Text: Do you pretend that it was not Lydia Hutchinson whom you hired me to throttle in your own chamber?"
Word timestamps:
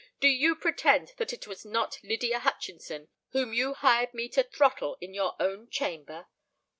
Do 0.19 0.27
you 0.27 0.55
pretend 0.55 1.13
that 1.17 1.31
it 1.31 1.45
was 1.45 1.63
not 1.63 1.99
Lydia 2.03 2.39
Hutchinson 2.39 3.07
whom 3.33 3.53
you 3.53 3.75
hired 3.75 4.15
me 4.15 4.29
to 4.29 4.41
throttle 4.41 4.97
in 4.99 5.13
your 5.13 5.35
own 5.39 5.69
chamber?" 5.69 6.25